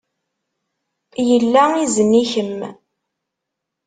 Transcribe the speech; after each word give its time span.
Yella 1.27 1.63
izen 1.83 2.11
i 2.21 2.23
kemm. 2.31 2.61